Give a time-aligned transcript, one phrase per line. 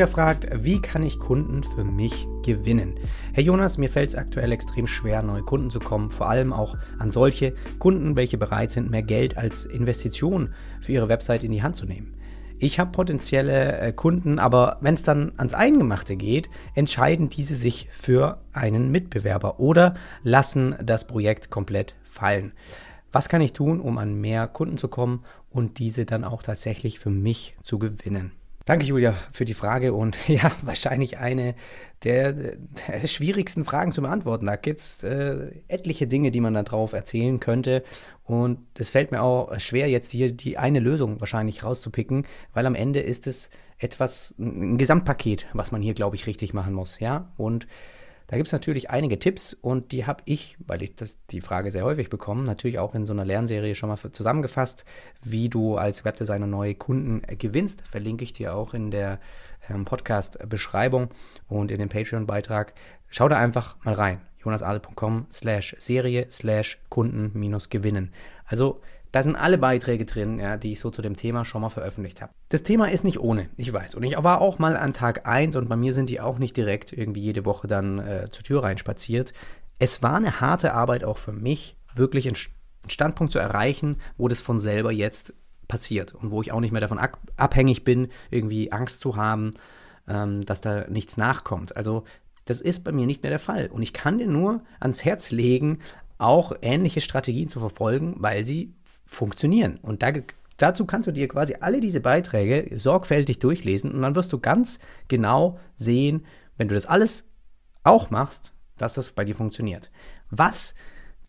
[0.00, 2.94] Julia fragt, wie kann ich Kunden für mich gewinnen?
[3.34, 6.74] Herr Jonas, mir fällt es aktuell extrem schwer, neue Kunden zu kommen, vor allem auch
[6.98, 11.62] an solche Kunden, welche bereit sind, mehr Geld als Investition für ihre Website in die
[11.62, 12.14] Hand zu nehmen.
[12.58, 17.86] Ich habe potenzielle äh, Kunden, aber wenn es dann ans Eingemachte geht, entscheiden diese sich
[17.92, 22.52] für einen Mitbewerber oder lassen das Projekt komplett fallen.
[23.12, 27.00] Was kann ich tun, um an mehr Kunden zu kommen und diese dann auch tatsächlich
[27.00, 28.32] für mich zu gewinnen?
[28.66, 31.54] Danke, Julia, für die Frage und ja, wahrscheinlich eine
[32.04, 34.46] der, der schwierigsten Fragen zu beantworten.
[34.46, 37.82] Da gibt es äh, etliche Dinge, die man darauf erzählen könnte
[38.24, 42.74] und es fällt mir auch schwer, jetzt hier die eine Lösung wahrscheinlich rauszupicken, weil am
[42.74, 47.32] Ende ist es etwas, ein Gesamtpaket, was man hier, glaube ich, richtig machen muss, ja,
[47.38, 47.66] und
[48.30, 51.72] da gibt es natürlich einige Tipps und die habe ich, weil ich das, die Frage
[51.72, 54.84] sehr häufig bekomme, natürlich auch in so einer Lernserie schon mal zusammengefasst,
[55.20, 57.82] wie du als Webdesigner neue Kunden gewinnst.
[57.90, 59.18] Verlinke ich dir auch in der
[59.68, 61.08] ähm, Podcast-Beschreibung
[61.48, 62.74] und in dem Patreon-Beitrag.
[63.08, 64.20] Schau da einfach mal rein.
[64.44, 68.12] jonasade.com slash Serie slash Kunden minus gewinnen.
[68.46, 68.80] Also
[69.12, 72.22] da sind alle Beiträge drin, ja, die ich so zu dem Thema schon mal veröffentlicht
[72.22, 72.32] habe.
[72.48, 73.94] Das Thema ist nicht ohne, ich weiß.
[73.94, 76.56] Und ich war auch mal an Tag 1 und bei mir sind die auch nicht
[76.56, 79.32] direkt irgendwie jede Woche dann äh, zur Tür reinspaziert.
[79.78, 82.36] Es war eine harte Arbeit auch für mich, wirklich einen
[82.86, 85.34] Standpunkt zu erreichen, wo das von selber jetzt
[85.66, 87.00] passiert und wo ich auch nicht mehr davon
[87.36, 89.52] abhängig bin, irgendwie Angst zu haben,
[90.08, 91.76] ähm, dass da nichts nachkommt.
[91.76, 92.04] Also
[92.44, 93.68] das ist bei mir nicht mehr der Fall.
[93.68, 95.78] Und ich kann dir nur ans Herz legen,
[96.18, 98.74] auch ähnliche Strategien zu verfolgen, weil sie
[99.10, 99.78] funktionieren.
[99.82, 100.12] Und da,
[100.56, 104.78] dazu kannst du dir quasi alle diese Beiträge sorgfältig durchlesen und dann wirst du ganz
[105.08, 106.24] genau sehen,
[106.56, 107.24] wenn du das alles
[107.82, 109.90] auch machst, dass das bei dir funktioniert.
[110.30, 110.74] Was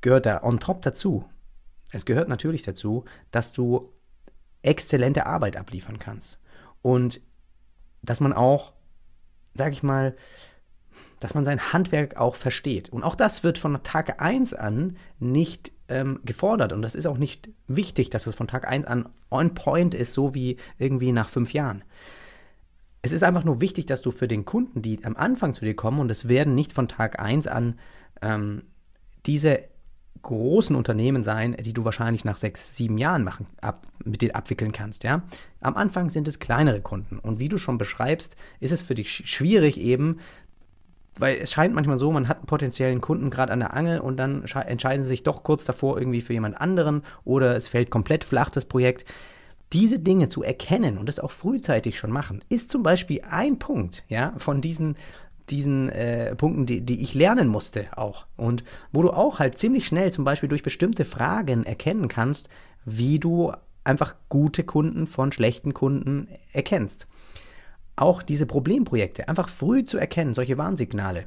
[0.02, 1.26] gehört da on top dazu?
[1.92, 3.92] Es gehört natürlich dazu, dass du
[4.62, 6.40] exzellente Arbeit abliefern kannst
[6.84, 7.20] und
[8.04, 8.74] dass man auch,
[9.56, 10.16] sag ich mal,
[11.20, 12.90] dass man sein Handwerk auch versteht.
[12.90, 16.74] Und auch das wird von Tag 1 an nicht ähm, gefordert.
[16.74, 20.14] Und das ist auch nicht wichtig, dass es von Tag 1 an on point ist,
[20.14, 21.84] so wie irgendwie nach fünf Jahren.
[23.02, 25.76] Es ist einfach nur wichtig, dass du für den Kunden, die am Anfang zu dir
[25.76, 27.80] kommen, und es werden nicht von Tag 1 an
[28.22, 28.64] ähm,
[29.26, 29.64] diese
[30.22, 34.72] großen Unternehmen sein, die du wahrscheinlich nach sechs, sieben Jahren machen, ab, mit denen abwickeln
[34.72, 35.04] kannst.
[35.04, 35.24] Ja?
[35.62, 37.18] Am Anfang sind es kleinere Kunden.
[37.18, 40.20] Und wie du schon beschreibst, ist es für dich schwierig eben,
[41.20, 44.18] weil es scheint manchmal so, man hat einen potenziellen Kunden gerade an der Angel und
[44.18, 48.24] dann entscheiden sie sich doch kurz davor irgendwie für jemand anderen oder es fällt komplett
[48.24, 49.06] flach, das Projekt.
[49.74, 54.04] Diese Dinge zu erkennen und das auch frühzeitig schon machen, ist zum Beispiel ein Punkt,
[54.10, 54.98] ja, von diesen,
[55.50, 58.26] diesen äh, Punkten, die, die ich lernen musste auch.
[58.36, 62.50] Und wo du auch halt ziemlich schnell zum Beispiel durch bestimmte Fragen erkennen kannst,
[62.84, 67.08] wie du einfach gute Kunden von schlechten Kunden erkennst
[67.96, 71.26] auch diese Problemprojekte einfach früh zu erkennen, solche Warnsignale,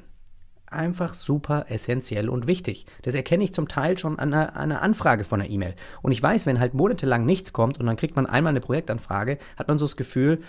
[0.66, 2.86] einfach super essentiell und wichtig.
[3.02, 5.74] Das erkenne ich zum Teil schon an einer, einer Anfrage von einer E-Mail.
[6.02, 9.38] Und ich weiß, wenn halt monatelang nichts kommt und dann kriegt man einmal eine Projektanfrage,
[9.56, 10.40] hat man so das Gefühl,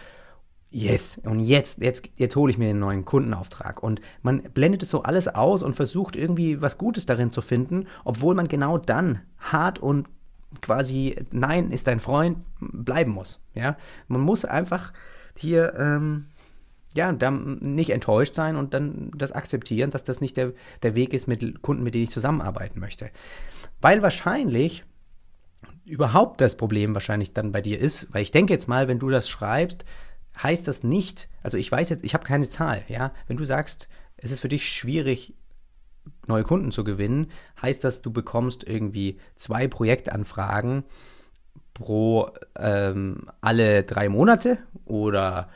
[0.72, 3.82] yes, und jetzt, jetzt, jetzt hole ich mir einen neuen Kundenauftrag.
[3.82, 7.88] Und man blendet es so alles aus und versucht irgendwie was Gutes darin zu finden,
[8.04, 10.08] obwohl man genau dann hart und
[10.62, 13.42] quasi Nein ist dein Freund bleiben muss.
[13.54, 13.78] Ja?
[14.08, 14.92] Man muss einfach
[15.38, 16.28] hier ähm,
[16.96, 21.14] ja, dann nicht enttäuscht sein und dann das akzeptieren, dass das nicht der, der Weg
[21.14, 23.12] ist mit Kunden, mit denen ich zusammenarbeiten möchte.
[23.82, 24.84] Weil wahrscheinlich
[25.84, 29.10] überhaupt das Problem wahrscheinlich dann bei dir ist, weil ich denke jetzt mal, wenn du
[29.10, 29.84] das schreibst,
[30.42, 33.90] heißt das nicht, also ich weiß jetzt, ich habe keine Zahl, ja, wenn du sagst,
[34.18, 35.36] es ist für dich schwierig,
[36.28, 37.28] neue Kunden zu gewinnen,
[37.62, 40.84] heißt das, du bekommst irgendwie zwei Projektanfragen
[41.76, 45.50] pro ähm, alle drei Monate oder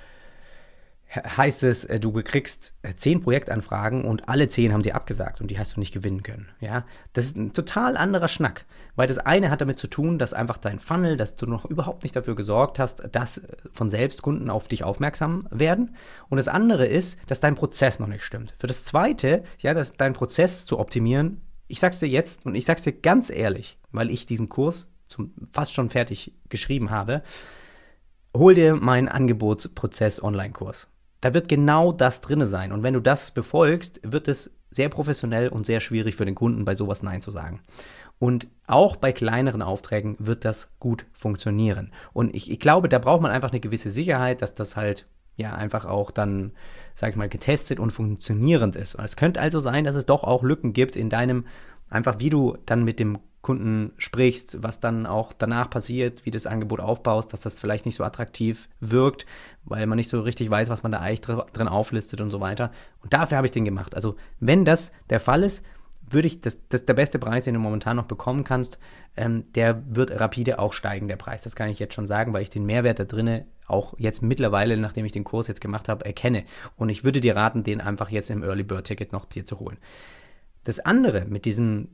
[1.16, 5.50] heißt es, äh, du kriegst äh, zehn Projektanfragen und alle zehn haben sie abgesagt und
[5.50, 6.50] die hast du nicht gewinnen können.
[6.60, 10.34] Ja, das ist ein total anderer Schnack, weil das eine hat damit zu tun, dass
[10.34, 13.42] einfach dein Funnel, dass du noch überhaupt nicht dafür gesorgt hast, dass
[13.72, 15.96] von selbst Kunden auf dich aufmerksam werden.
[16.30, 18.54] Und das andere ist, dass dein Prozess noch nicht stimmt.
[18.60, 22.66] Für das zweite, ja, dass dein Prozess zu optimieren, ich sag's dir jetzt und ich
[22.66, 27.24] sag's dir ganz ehrlich, weil ich diesen Kurs zum, fast schon fertig geschrieben habe,
[28.36, 30.88] hol dir meinen Angebotsprozess Online-Kurs.
[31.22, 32.72] Da wird genau das drin sein.
[32.72, 36.64] Und wenn du das befolgst, wird es sehr professionell und sehr schwierig für den Kunden,
[36.64, 37.62] bei sowas Nein zu sagen.
[38.20, 41.92] Und auch bei kleineren Aufträgen wird das gut funktionieren.
[42.14, 45.08] Und ich, ich glaube, da braucht man einfach eine gewisse Sicherheit, dass das halt
[45.38, 46.52] ja einfach auch dann,
[46.96, 48.96] sag ich mal, getestet und funktionierend ist.
[48.96, 51.46] Es könnte also sein, dass es doch auch Lücken gibt in deinem,
[51.90, 56.46] einfach wie du dann mit dem Kunden sprichst, was dann auch danach passiert, wie das
[56.46, 59.26] Angebot aufbaust, dass das vielleicht nicht so attraktiv wirkt,
[59.64, 62.72] weil man nicht so richtig weiß, was man da eigentlich drin auflistet und so weiter.
[63.02, 63.96] Und dafür habe ich den gemacht.
[63.96, 65.64] Also wenn das der Fall ist,
[66.12, 68.80] würde ich, das, das der beste Preis, den du momentan noch bekommen kannst,
[69.16, 71.44] ähm, der wird rapide auch steigen, der Preis.
[71.44, 74.76] Das kann ich jetzt schon sagen, weil ich den Mehrwert da drinne auch jetzt mittlerweile,
[74.78, 76.44] nachdem ich den Kurs jetzt gemacht habe, erkenne.
[76.76, 79.60] Und ich würde dir raten, den einfach jetzt im Early Bird Ticket noch dir zu
[79.60, 79.78] holen.
[80.64, 81.90] Das andere, mit diesem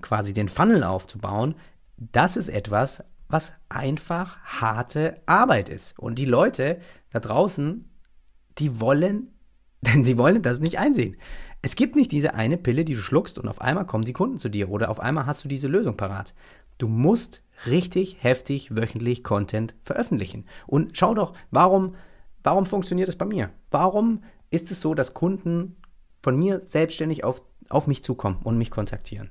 [0.00, 1.54] quasi den Funnel aufzubauen,
[1.96, 5.98] das ist etwas, was einfach harte Arbeit ist.
[5.98, 6.78] Und die Leute
[7.10, 7.88] da draußen,
[8.58, 9.32] die wollen,
[9.80, 11.16] denn sie wollen das nicht einsehen.
[11.62, 14.38] Es gibt nicht diese eine Pille, die du schluckst und auf einmal kommen die Kunden
[14.38, 16.34] zu dir oder auf einmal hast du diese Lösung parat.
[16.76, 20.44] Du musst richtig heftig wöchentlich Content veröffentlichen.
[20.66, 21.94] Und schau doch, warum,
[22.42, 23.50] warum funktioniert es bei mir?
[23.70, 25.76] Warum ist es so, dass Kunden
[26.22, 29.30] von mir selbstständig auf, auf mich zukommen und mich kontaktieren?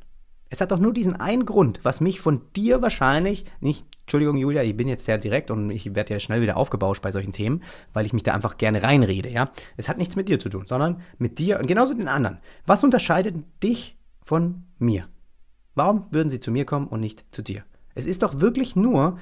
[0.49, 4.61] Es hat doch nur diesen einen Grund, was mich von dir wahrscheinlich, nicht, Entschuldigung, Julia,
[4.61, 7.63] ich bin jetzt sehr direkt und ich werde ja schnell wieder aufgebauscht bei solchen Themen,
[7.91, 9.51] weil ich mich da einfach gerne reinrede, ja.
[9.77, 12.37] Es hat nichts mit dir zu tun, sondern mit dir und genauso den anderen.
[12.67, 15.07] Was unterscheidet dich von mir?
[15.73, 17.63] Warum würden sie zu mir kommen und nicht zu dir?
[17.95, 19.17] Es ist doch wirklich nur,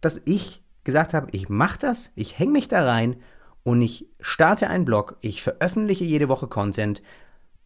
[0.00, 3.16] dass ich gesagt habe, ich mache das, ich hänge mich da rein
[3.64, 7.02] und ich starte einen Blog, ich veröffentliche jede Woche Content.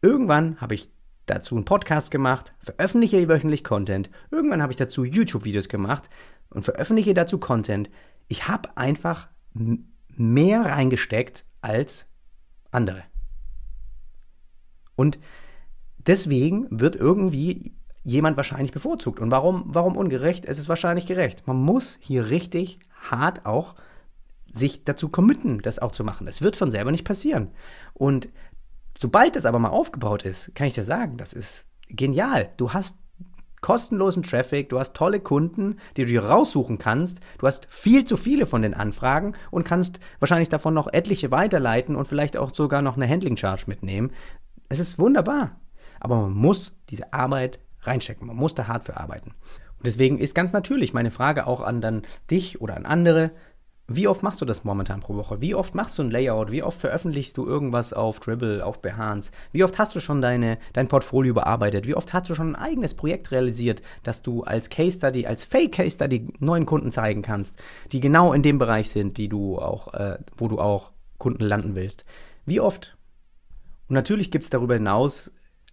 [0.02, 0.90] Irgendwann habe ich
[1.26, 4.10] dazu einen Podcast gemacht, veröffentliche wöchentlich Content.
[4.30, 6.08] Irgendwann habe ich dazu YouTube-Videos gemacht
[6.50, 7.90] und veröffentliche dazu Content.
[8.28, 9.28] Ich habe einfach
[10.08, 12.06] mehr reingesteckt als
[12.70, 13.02] andere.
[14.94, 15.18] Und
[15.98, 19.20] deswegen wird irgendwie jemand wahrscheinlich bevorzugt.
[19.20, 20.44] Und warum, warum ungerecht?
[20.46, 21.46] Es ist wahrscheinlich gerecht.
[21.46, 23.74] Man muss hier richtig hart auch
[24.52, 26.28] sich dazu committen, das auch zu machen.
[26.28, 27.50] Es wird von selber nicht passieren.
[27.92, 28.28] Und
[28.98, 32.50] Sobald das aber mal aufgebaut ist, kann ich dir sagen, das ist genial.
[32.56, 32.98] Du hast
[33.60, 38.16] kostenlosen Traffic, du hast tolle Kunden, die du dir raussuchen kannst, du hast viel zu
[38.16, 42.82] viele von den Anfragen und kannst wahrscheinlich davon noch etliche weiterleiten und vielleicht auch sogar
[42.82, 44.12] noch eine Handling Charge mitnehmen.
[44.68, 45.58] Es ist wunderbar.
[46.00, 48.26] Aber man muss diese Arbeit reinstecken.
[48.26, 49.30] Man muss da hart für arbeiten.
[49.78, 53.32] Und deswegen ist ganz natürlich meine Frage auch an dann dich oder an andere,
[53.88, 55.40] wie oft machst du das momentan pro Woche?
[55.40, 56.50] Wie oft machst du ein Layout?
[56.50, 59.30] Wie oft veröffentlichst du irgendwas auf Dribble, auf Behance?
[59.52, 61.86] Wie oft hast du schon deine, dein Portfolio bearbeitet?
[61.86, 65.44] Wie oft hast du schon ein eigenes Projekt realisiert, das du als Case Study, als
[65.44, 67.56] Fake Case Study neuen Kunden zeigen kannst,
[67.92, 71.76] die genau in dem Bereich sind, die du auch, äh, wo du auch Kunden landen
[71.76, 72.04] willst?
[72.44, 72.96] Wie oft?
[73.88, 75.30] Und natürlich gibt es darüber hinaus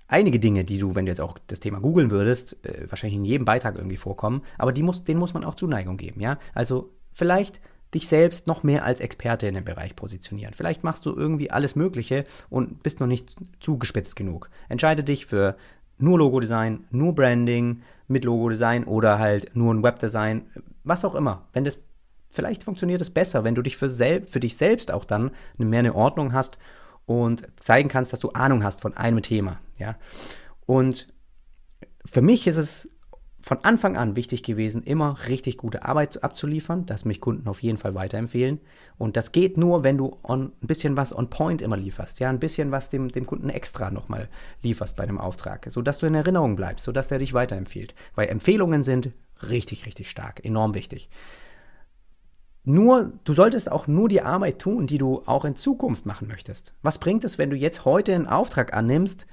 [0.07, 3.25] einige Dinge, die du, wenn du jetzt auch das Thema googeln würdest, äh, wahrscheinlich in
[3.25, 6.37] jedem Beitrag irgendwie vorkommen, aber die muss, denen muss man auch Zuneigung geben, ja?
[6.53, 7.59] Also vielleicht
[7.93, 10.53] dich selbst noch mehr als Experte in dem Bereich positionieren.
[10.53, 14.49] Vielleicht machst du irgendwie alles Mögliche und bist noch nicht zugespitzt genug.
[14.69, 15.55] Entscheide dich für
[15.97, 20.47] nur Logo-Design, nur Branding mit Logo-Design oder halt nur ein Webdesign,
[20.83, 21.47] was auch immer.
[21.53, 21.79] Wenn das
[22.29, 25.95] vielleicht funktioniert es besser, wenn du dich für, für dich selbst auch dann mehr eine
[25.95, 26.57] Ordnung hast
[27.05, 29.95] und zeigen kannst, dass du Ahnung hast von einem Thema, ja.
[30.65, 31.07] Und
[32.05, 32.89] für mich ist es
[33.43, 37.77] von Anfang an wichtig gewesen, immer richtig gute Arbeit abzuliefern, dass mich Kunden auf jeden
[37.77, 38.61] Fall weiterempfehlen.
[38.97, 42.29] Und das geht nur, wenn du on, ein bisschen was on point immer lieferst, ja,
[42.29, 44.29] ein bisschen was dem, dem Kunden extra nochmal
[44.61, 47.93] lieferst bei dem Auftrag, sodass du in Erinnerung bleibst, sodass der dich weiterempfiehlt.
[48.15, 49.11] Weil Empfehlungen sind
[49.49, 51.09] richtig, richtig stark, enorm wichtig.
[52.63, 56.75] Nur, du solltest auch nur die Arbeit tun, die du auch in Zukunft machen möchtest.
[56.81, 59.27] Was bringt es, wenn du jetzt heute einen Auftrag annimmst,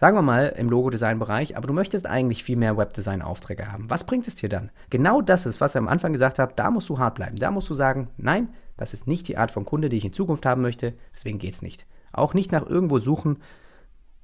[0.00, 3.90] Sagen wir mal im Logo-Design-Bereich, aber du möchtest eigentlich viel mehr Webdesign-Aufträge haben.
[3.90, 4.70] Was bringt es dir dann?
[4.90, 7.36] Genau das ist, was ich am Anfang gesagt habe, da musst du hart bleiben.
[7.36, 10.12] Da musst du sagen, nein, das ist nicht die Art von Kunde, die ich in
[10.12, 11.84] Zukunft haben möchte, deswegen geht es nicht.
[12.12, 13.38] Auch nicht nach irgendwo suchen,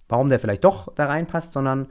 [0.08, 1.88] warum der vielleicht doch da reinpasst, sondern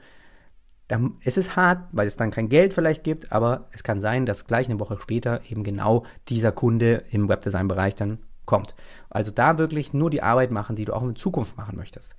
[1.22, 4.46] es ist hart, weil es dann kein Geld vielleicht gibt, aber es kann sein, dass
[4.46, 8.74] gleich eine Woche später eben genau dieser Kunde im Webdesign-Bereich dann kommt.
[9.10, 12.16] Also da wirklich nur die Arbeit machen, die du auch in Zukunft machen möchtest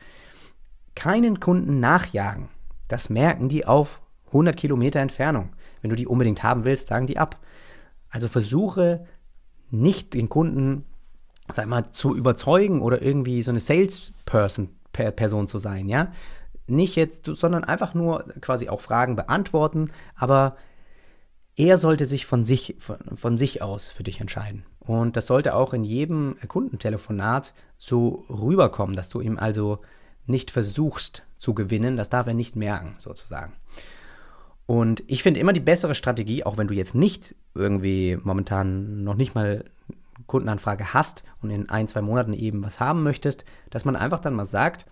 [0.95, 2.49] keinen Kunden nachjagen.
[2.87, 5.49] Das merken die auf 100 Kilometer Entfernung.
[5.81, 7.39] Wenn du die unbedingt haben willst, sagen die ab.
[8.09, 9.05] Also versuche
[9.71, 10.85] nicht den Kunden,
[11.53, 16.11] sag mal, zu überzeugen oder irgendwie so eine Salesperson Person zu sein, ja?
[16.67, 20.55] Nicht jetzt, sondern einfach nur quasi auch Fragen beantworten, aber
[21.57, 24.63] er sollte sich von sich, von, von sich aus für dich entscheiden.
[24.79, 29.79] Und das sollte auch in jedem Kundentelefonat so rüberkommen, dass du ihm also
[30.27, 33.53] nicht versuchst zu gewinnen, das darf er nicht merken, sozusagen.
[34.65, 39.15] Und ich finde immer die bessere Strategie, auch wenn du jetzt nicht irgendwie momentan noch
[39.15, 39.63] nicht mal
[40.27, 44.33] Kundenanfrage hast und in ein, zwei Monaten eben was haben möchtest, dass man einfach dann
[44.33, 44.85] mal sagt,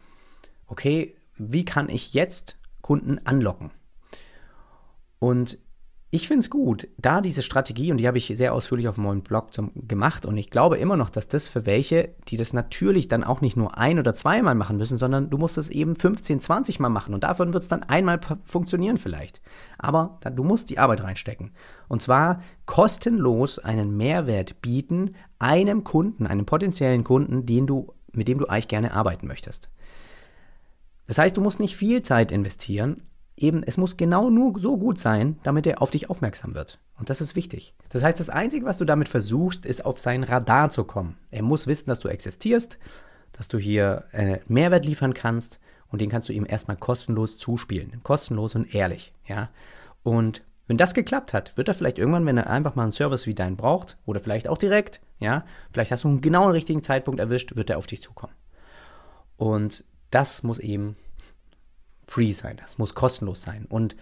[0.68, 3.72] okay, wie kann ich jetzt Kunden anlocken?
[5.20, 5.58] Und
[6.14, 9.24] ich finde es gut, da diese Strategie, und die habe ich sehr ausführlich auf meinem
[9.24, 13.08] Blog zum, gemacht, und ich glaube immer noch, dass das für welche, die das natürlich
[13.08, 16.40] dann auch nicht nur ein- oder zweimal machen müssen, sondern du musst es eben 15,
[16.40, 19.42] 20 Mal machen und davon wird es dann einmal funktionieren vielleicht.
[19.80, 21.50] Aber dann, du musst die Arbeit reinstecken.
[21.88, 28.38] Und zwar kostenlos einen Mehrwert bieten einem Kunden, einem potenziellen Kunden, den du, mit dem
[28.38, 29.72] du eigentlich gerne arbeiten möchtest.
[31.08, 33.02] Das heißt, du musst nicht viel Zeit investieren,
[33.38, 36.80] eben, es muss genau nur so gut sein, damit er auf dich aufmerksam wird.
[36.98, 37.74] Und das ist wichtig.
[37.90, 41.18] Das heißt, das Einzige, was du damit versuchst, ist auf sein Radar zu kommen.
[41.32, 42.78] Er muss wissen, dass du existierst,
[43.32, 48.02] dass du hier äh, Mehrwert liefern kannst und den kannst du ihm erstmal kostenlos zuspielen.
[48.04, 49.50] Kostenlos und ehrlich, ja.
[50.04, 53.28] Und wenn das geklappt hat, wird er vielleicht irgendwann, wenn er einfach mal einen Service
[53.28, 57.20] wie deinen braucht, oder vielleicht auch direkt, ja, vielleicht hast du einen genau richtigen Zeitpunkt
[57.20, 58.34] erwischt, wird er auf dich zukommen.
[59.38, 60.96] Und das muss eben
[62.08, 63.66] free sein, das muss kostenlos sein.
[63.70, 63.96] Und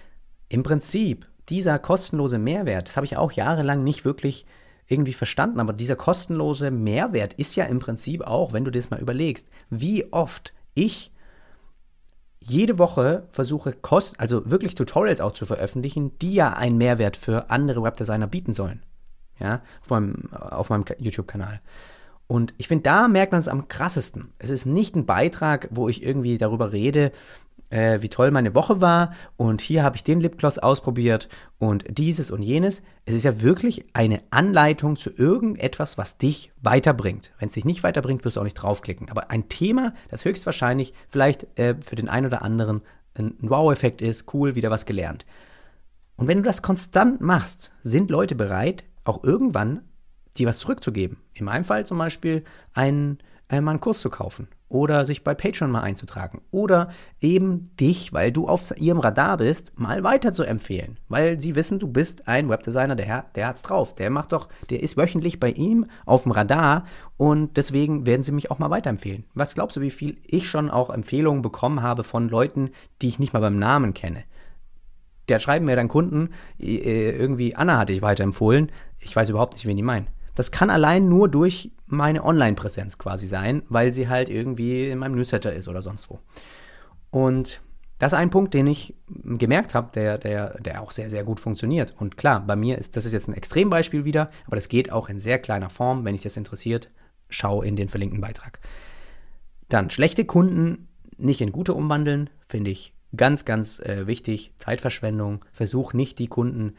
[0.49, 4.45] im Prinzip, dieser kostenlose Mehrwert, das habe ich auch jahrelang nicht wirklich
[4.87, 8.99] irgendwie verstanden, aber dieser kostenlose Mehrwert ist ja im Prinzip auch, wenn du das mal
[8.99, 11.11] überlegst, wie oft ich
[12.39, 17.49] jede Woche versuche, Kost, also wirklich Tutorials auch zu veröffentlichen, die ja einen Mehrwert für
[17.49, 18.83] andere Webdesigner bieten sollen.
[19.39, 21.61] Ja, auf meinem, auf meinem YouTube-Kanal.
[22.27, 24.33] Und ich finde, da merkt man es am krassesten.
[24.37, 27.11] Es ist nicht ein Beitrag, wo ich irgendwie darüber rede,
[27.71, 32.29] äh, wie toll meine Woche war und hier habe ich den Lipgloss ausprobiert und dieses
[32.29, 32.81] und jenes.
[33.05, 37.31] Es ist ja wirklich eine Anleitung zu irgendetwas, was dich weiterbringt.
[37.39, 39.09] Wenn es dich nicht weiterbringt, wirst du auch nicht draufklicken.
[39.09, 42.81] Aber ein Thema, das höchstwahrscheinlich vielleicht äh, für den einen oder anderen
[43.15, 45.25] ein Wow-Effekt ist, cool, wieder was gelernt.
[46.15, 49.81] Und wenn du das konstant machst, sind Leute bereit, auch irgendwann
[50.37, 51.17] dir was zurückzugeben.
[51.33, 53.19] In meinem Fall zum Beispiel einen,
[53.51, 56.89] äh, mal einen Kurs zu kaufen oder sich bei Patreon mal einzutragen oder
[57.19, 61.77] eben dich, weil du auf ihrem Radar bist, mal weiter zu empfehlen, weil sie wissen,
[61.77, 65.51] du bist ein Webdesigner, der, der hat's drauf, der macht doch, der ist wöchentlich bei
[65.51, 66.85] ihm auf dem Radar
[67.17, 69.25] und deswegen werden sie mich auch mal weiterempfehlen.
[69.33, 73.19] Was glaubst du, wie viel ich schon auch Empfehlungen bekommen habe von Leuten, die ich
[73.19, 74.23] nicht mal beim Namen kenne?
[75.27, 76.29] Der schreiben mir dann Kunden,
[76.59, 80.07] äh, irgendwie Anna hatte ich weiterempfohlen, ich weiß überhaupt nicht, wen die meinen.
[80.35, 85.15] Das kann allein nur durch meine Online-Präsenz quasi sein, weil sie halt irgendwie in meinem
[85.15, 86.19] Newsletter ist oder sonst wo.
[87.09, 87.61] Und
[87.99, 91.39] das ist ein Punkt, den ich gemerkt habe, der, der, der auch sehr, sehr gut
[91.39, 91.93] funktioniert.
[91.99, 95.09] Und klar, bei mir ist das ist jetzt ein Extrembeispiel wieder, aber das geht auch
[95.09, 96.03] in sehr kleiner Form.
[96.03, 96.89] Wenn dich das interessiert,
[97.29, 98.59] schau in den verlinkten Beitrag.
[99.69, 104.53] Dann schlechte Kunden nicht in gute umwandeln, finde ich ganz, ganz äh, wichtig.
[104.57, 105.45] Zeitverschwendung.
[105.51, 106.73] Versuch nicht die Kunden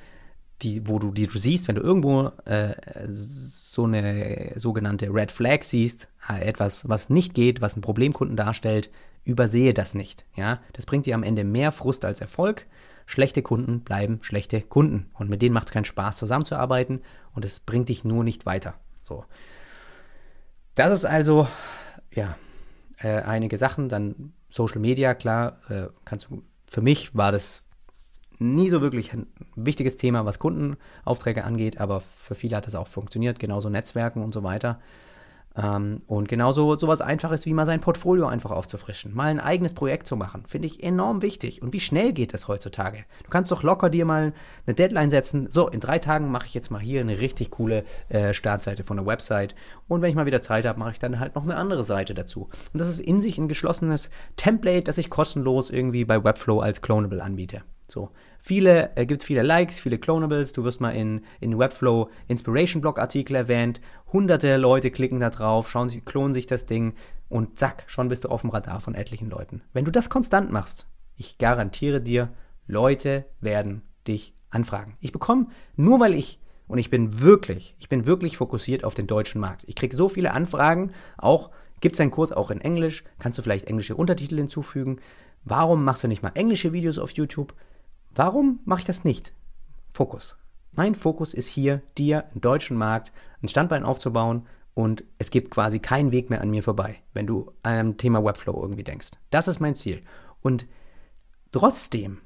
[0.63, 2.75] die, wo du, die du siehst, wenn du irgendwo äh,
[3.09, 8.91] so eine sogenannte Red Flag siehst, äh, etwas, was nicht geht, was einen Problemkunden darstellt,
[9.25, 10.27] übersehe das nicht.
[10.37, 10.61] Ja?
[10.73, 12.67] Das bringt dir am Ende mehr Frust als Erfolg.
[13.07, 15.11] Schlechte Kunden bleiben schlechte Kunden.
[15.15, 17.03] Und mit denen macht es keinen Spaß, zusammenzuarbeiten
[17.35, 18.75] und es bringt dich nur nicht weiter.
[19.03, 19.25] So.
[20.75, 21.49] Das ist also,
[22.13, 22.37] ja,
[22.99, 23.89] äh, einige Sachen.
[23.89, 27.65] Dann Social Media, klar, äh, kannst du, für mich war das
[28.39, 32.89] nie so wirklich ein wichtiges Thema, was Kundenaufträge angeht, aber für viele hat das auch
[32.89, 34.79] funktioniert, genauso Netzwerken und so weiter.
[35.55, 40.07] Ähm, und genauso sowas Einfaches wie mal sein Portfolio einfach aufzufrischen, mal ein eigenes Projekt
[40.07, 41.61] zu machen, finde ich enorm wichtig.
[41.61, 43.05] Und wie schnell geht das heutzutage?
[43.25, 44.33] Du kannst doch locker dir mal
[44.67, 45.49] eine Deadline setzen.
[45.51, 48.97] So, in drei Tagen mache ich jetzt mal hier eine richtig coole äh, Startseite von
[48.97, 49.55] der Website.
[49.89, 52.15] Und wenn ich mal wieder Zeit habe, mache ich dann halt noch eine andere Seite
[52.15, 52.49] dazu.
[52.73, 56.81] Und das ist in sich ein geschlossenes Template, das ich kostenlos irgendwie bei Webflow als
[56.81, 57.63] Clonable anbiete.
[57.93, 60.55] So, viele, äh, gibt viele Likes, viele Clonables.
[60.55, 63.83] Du wirst mal in, in Webflow Inspiration Blog Artikel erwähnt.
[64.13, 66.95] Hunderte Leute klicken da drauf, schauen sich, klonen sich das Ding
[67.29, 69.61] und zack, schon bist du auf dem Radar von etlichen Leuten.
[69.75, 70.87] Wenn du das konstant machst,
[71.19, 72.31] ich garantiere dir,
[72.67, 74.97] Leute werden dich anfragen.
[75.01, 79.07] Ich bekomme, nur weil ich, und ich bin wirklich, ich bin wirklich fokussiert auf den
[79.07, 79.65] deutschen Markt.
[79.67, 83.43] Ich kriege so viele Anfragen, auch gibt es einen Kurs auch in Englisch, kannst du
[83.43, 84.99] vielleicht englische Untertitel hinzufügen.
[85.45, 87.55] Warum machst du nicht mal englische Videos auf YouTube?
[88.15, 89.33] Warum mache ich das nicht?
[89.95, 90.37] Fokus.
[90.73, 95.79] Mein Fokus ist hier, dir im deutschen Markt ein Standbein aufzubauen und es gibt quasi
[95.79, 99.11] keinen Weg mehr an mir vorbei, wenn du an einem Thema Webflow irgendwie denkst.
[99.31, 100.03] Das ist mein Ziel.
[100.43, 100.67] Und
[101.53, 102.19] trotzdem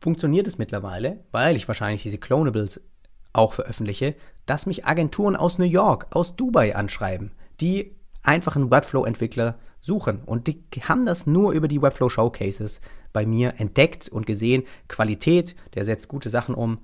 [0.00, 2.80] funktioniert es mittlerweile, weil ich wahrscheinlich diese Clonables
[3.32, 9.58] auch veröffentliche, dass mich Agenturen aus New York, aus Dubai anschreiben, die einfach einen Webflow-Entwickler
[9.80, 10.22] suchen.
[10.24, 12.80] Und die haben das nur über die Webflow Showcases
[13.12, 14.64] bei mir entdeckt und gesehen.
[14.88, 16.78] Qualität, der setzt gute Sachen um,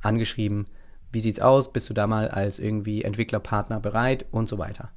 [0.00, 0.66] angeschrieben.
[1.12, 1.72] Wie sieht's aus?
[1.72, 4.90] Bist du da mal als irgendwie Entwicklerpartner bereit und so weiter.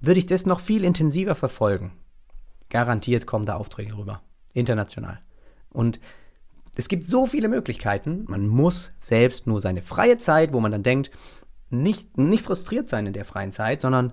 [0.00, 1.92] Würde ich das noch viel intensiver verfolgen,
[2.68, 4.22] garantiert kommen da Aufträge rüber.
[4.52, 5.20] International.
[5.70, 6.00] Und
[6.76, 8.24] es gibt so viele Möglichkeiten.
[8.28, 11.10] Man muss selbst nur seine freie Zeit, wo man dann denkt,
[11.70, 14.12] nicht, nicht frustriert sein in der freien Zeit, sondern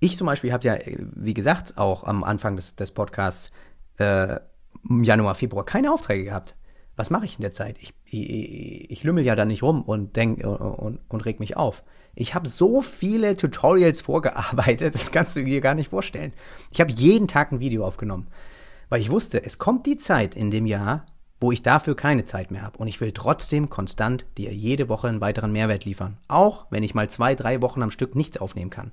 [0.00, 0.78] ich zum Beispiel habe ja,
[1.14, 3.52] wie gesagt, auch am Anfang des, des Podcasts
[3.98, 4.40] äh,
[4.88, 6.56] Januar, Februar keine Aufträge gehabt.
[6.96, 7.76] Was mache ich in der Zeit?
[7.80, 11.56] Ich, ich, ich lümmel ja da nicht rum und denk und, und, und reg mich
[11.56, 11.84] auf.
[12.14, 16.32] Ich habe so viele Tutorials vorgearbeitet, das kannst du dir gar nicht vorstellen.
[16.70, 18.26] Ich habe jeden Tag ein Video aufgenommen,
[18.88, 21.06] weil ich wusste, es kommt die Zeit in dem Jahr,
[21.40, 22.78] wo ich dafür keine Zeit mehr habe.
[22.78, 26.18] Und ich will trotzdem konstant dir jede Woche einen weiteren Mehrwert liefern.
[26.28, 28.92] Auch wenn ich mal zwei, drei Wochen am Stück nichts aufnehmen kann.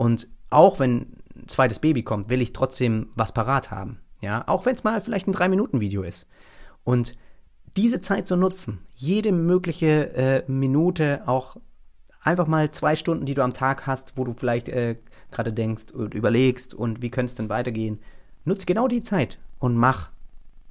[0.00, 4.00] Und auch wenn ein zweites Baby kommt, will ich trotzdem was parat haben.
[4.22, 6.26] Ja, auch wenn es mal vielleicht ein 3-Minuten-Video ist.
[6.84, 7.14] Und
[7.76, 11.58] diese Zeit zu nutzen, jede mögliche äh, Minute, auch
[12.22, 14.96] einfach mal zwei Stunden, die du am Tag hast, wo du vielleicht äh,
[15.30, 17.98] gerade denkst und überlegst und wie könnte es denn weitergehen,
[18.46, 20.08] nutze genau die Zeit und mach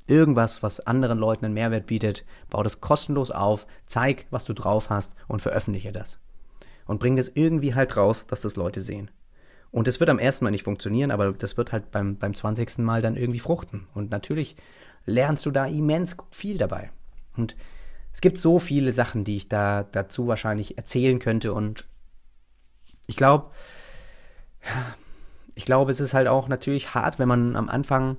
[0.07, 4.89] irgendwas, was anderen Leuten einen Mehrwert bietet, bau das kostenlos auf, zeig, was du drauf
[4.89, 6.19] hast und veröffentliche das.
[6.87, 9.11] Und bring das irgendwie halt raus, dass das Leute sehen.
[9.71, 12.79] Und das wird am ersten Mal nicht funktionieren, aber das wird halt beim, beim 20.
[12.79, 13.87] Mal dann irgendwie fruchten.
[13.93, 14.55] Und natürlich
[15.05, 16.91] lernst du da immens viel dabei.
[17.37, 17.55] Und
[18.13, 21.53] es gibt so viele Sachen, die ich da dazu wahrscheinlich erzählen könnte.
[21.53, 21.85] Und
[23.07, 23.51] ich glaube,
[25.55, 28.17] ich glaube, es ist halt auch natürlich hart, wenn man am Anfang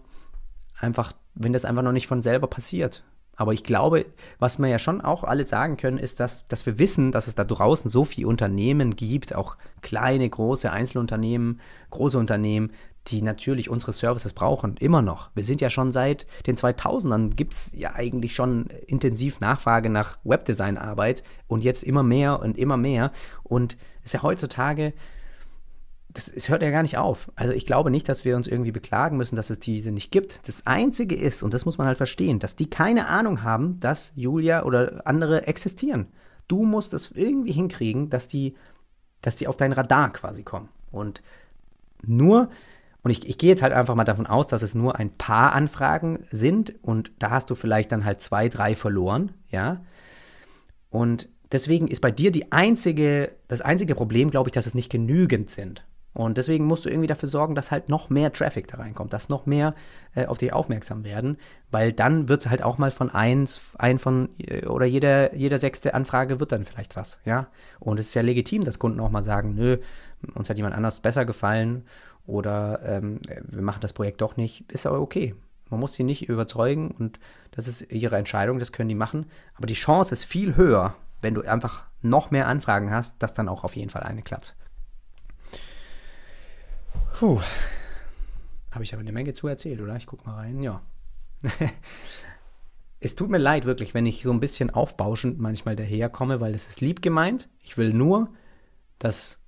[0.79, 3.03] einfach, wenn das einfach noch nicht von selber passiert.
[3.41, 4.05] Aber ich glaube,
[4.39, 7.35] was wir ja schon auch alle sagen können, ist, dass, dass wir wissen, dass es
[7.35, 12.71] da draußen so viele Unternehmen gibt, auch kleine, große Einzelunternehmen, große Unternehmen,
[13.07, 15.31] die natürlich unsere Services brauchen, immer noch.
[15.35, 20.19] Wir sind ja schon seit den 2000ern, gibt es ja eigentlich schon intensiv Nachfrage nach
[20.23, 23.11] Webdesign-Arbeit und jetzt immer mehr und immer mehr.
[23.43, 24.93] Und es ist ja heutzutage
[26.13, 27.31] das, es hört ja gar nicht auf.
[27.37, 30.47] Also ich glaube nicht, dass wir uns irgendwie beklagen müssen, dass es diese nicht gibt.
[30.49, 34.13] Das Einzige ist, und das muss man halt verstehen, dass die keine Ahnung haben, dass
[34.17, 36.07] Julia oder andere existieren.
[36.49, 38.57] Du musst es irgendwie hinkriegen, dass die,
[39.23, 40.69] dass die auf dein Radar quasi kommen.
[40.91, 41.23] Und
[42.03, 42.51] nur,
[43.03, 45.55] und ich, ich gehe jetzt halt einfach mal davon aus, dass es nur ein paar
[45.55, 49.83] Anfragen sind und da hast du vielleicht dann halt zwei, drei verloren, ja.
[50.89, 54.91] Und deswegen ist bei dir die einzige, das einzige Problem, glaube ich, dass es nicht
[54.91, 55.85] genügend sind.
[56.21, 59.31] Und deswegen musst du irgendwie dafür sorgen, dass halt noch mehr Traffic da reinkommt, dass
[59.31, 59.75] noch mehr
[60.15, 61.39] äh, auf dich aufmerksam werden,
[61.71, 65.59] weil dann wird es halt auch mal von eins, ein von, äh, oder jeder, jeder
[65.59, 67.47] sechste Anfrage wird dann vielleicht was, ja.
[67.79, 69.79] Und es ist ja legitim, dass Kunden auch mal sagen, nö,
[70.35, 71.87] uns hat jemand anders besser gefallen
[72.27, 75.35] oder ähm, wir machen das Projekt doch nicht, ist aber okay.
[75.71, 77.19] Man muss sie nicht überzeugen und
[77.53, 79.25] das ist ihre Entscheidung, das können die machen.
[79.55, 83.49] Aber die Chance ist viel höher, wenn du einfach noch mehr Anfragen hast, dass dann
[83.49, 84.55] auch auf jeden Fall eine klappt.
[87.21, 87.39] Puh.
[88.71, 89.95] Habe ich aber eine Menge zu erzählt, oder?
[89.95, 90.63] Ich gucke mal rein.
[90.63, 90.81] Ja.
[93.01, 96.67] es tut mir leid, wirklich, wenn ich so ein bisschen aufbauschend manchmal daherkomme, weil es
[96.67, 97.51] ist lieb gemeint.
[97.63, 98.33] Ich will nur,
[98.99, 99.39] dass,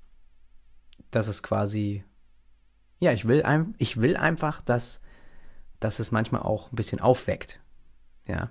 [1.10, 2.04] dass es quasi.
[3.00, 5.00] Ja, ich will, ein, ich will einfach, dass,
[5.80, 7.58] dass es manchmal auch ein bisschen aufweckt.
[8.26, 8.50] Ja.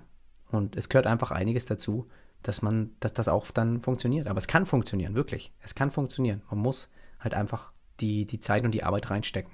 [0.50, 2.08] Und es gehört einfach einiges dazu,
[2.42, 4.26] dass man, dass das auch dann funktioniert.
[4.26, 5.52] Aber es kann funktionieren, wirklich.
[5.60, 6.42] Es kann funktionieren.
[6.50, 9.52] Man muss halt einfach die, die Zeit und die Arbeit reinstecken.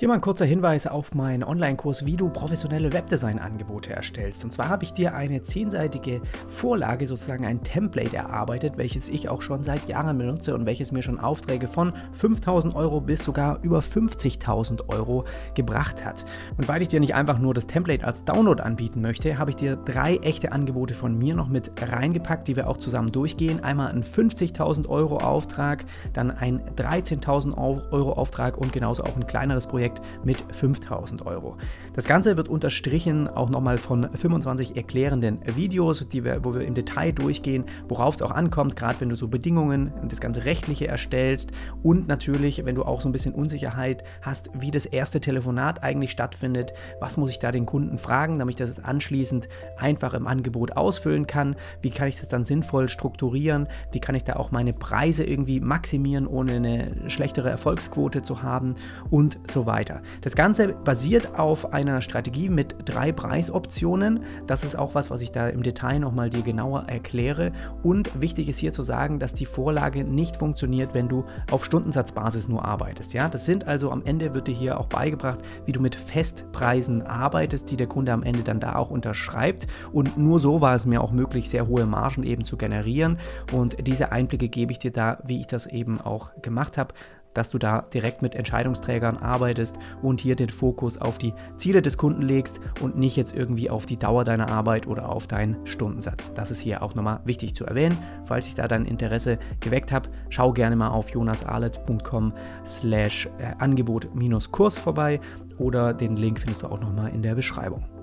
[0.00, 4.42] Hier mal ein kurzer Hinweis auf meinen Online-Kurs, wie du professionelle Webdesign-Angebote erstellst.
[4.44, 9.42] Und zwar habe ich dir eine zehnseitige Vorlage, sozusagen ein Template erarbeitet, welches ich auch
[9.42, 13.80] schon seit Jahren benutze und welches mir schon Aufträge von 5000 Euro bis sogar über
[13.80, 16.24] 50.000 Euro gebracht hat.
[16.56, 19.56] Und weil ich dir nicht einfach nur das Template als Download anbieten möchte, habe ich
[19.56, 23.62] dir drei echte Angebote von mir noch mit reingepackt, die wir auch zusammen durchgehen.
[23.62, 25.84] Einmal ein 50.000 Euro Auftrag,
[26.14, 27.54] dann ein 13.000
[27.92, 31.56] Euro Auftrag und genauso auch ein kleineres Projekt Projekt mit 5000 Euro.
[31.94, 36.74] Das Ganze wird unterstrichen auch nochmal von 25 erklärenden Videos, die wir, wo wir im
[36.74, 40.88] Detail durchgehen, worauf es auch ankommt, gerade wenn du so Bedingungen und das ganze Rechtliche
[40.88, 41.50] erstellst
[41.82, 46.10] und natürlich, wenn du auch so ein bisschen Unsicherheit hast, wie das erste Telefonat eigentlich
[46.10, 50.76] stattfindet, was muss ich da den Kunden fragen, damit ich das anschließend einfach im Angebot
[50.76, 54.72] ausfüllen kann, wie kann ich das dann sinnvoll strukturieren, wie kann ich da auch meine
[54.72, 58.74] Preise irgendwie maximieren, ohne eine schlechtere Erfolgsquote zu haben?
[59.10, 60.02] Und so weiter weiter.
[60.20, 64.20] Das Ganze basiert auf einer Strategie mit drei Preisoptionen.
[64.46, 67.52] Das ist auch was, was ich da im Detail nochmal dir genauer erkläre.
[67.82, 72.46] Und wichtig ist hier zu sagen, dass die Vorlage nicht funktioniert, wenn du auf Stundensatzbasis
[72.48, 73.14] nur arbeitest.
[73.14, 77.00] Ja, das sind also am Ende wird dir hier auch beigebracht, wie du mit Festpreisen
[77.06, 79.66] arbeitest, die der Kunde am Ende dann da auch unterschreibt.
[79.92, 83.16] Und nur so war es mir auch möglich, sehr hohe Margen eben zu generieren.
[83.50, 86.92] Und diese Einblicke gebe ich dir da, wie ich das eben auch gemacht habe
[87.34, 91.96] dass du da direkt mit Entscheidungsträgern arbeitest und hier den Fokus auf die Ziele des
[91.96, 96.32] Kunden legst und nicht jetzt irgendwie auf die Dauer deiner Arbeit oder auf deinen Stundensatz.
[96.34, 97.98] Das ist hier auch nochmal wichtig zu erwähnen.
[98.24, 102.32] Falls ich da dein Interesse geweckt habe, schau gerne mal auf jonasarlet.com
[102.66, 105.20] slash äh, Angebot-Kurs vorbei
[105.58, 107.99] oder den Link findest du auch nochmal in der Beschreibung.